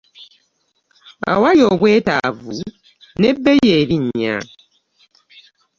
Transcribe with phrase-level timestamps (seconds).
[1.31, 2.55] Awali obwetaavu
[3.19, 4.37] n'ebbeeyi erinnya.